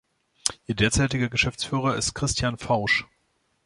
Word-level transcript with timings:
Ihr 0.65 0.73
derzeitiger 0.73 1.29
Geschäftsführer 1.29 1.95
ist 1.95 2.15
Christian 2.15 2.57
Fausch. 2.57 3.05